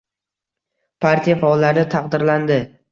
[1.07, 2.69] Partiya faollari taqdirlanding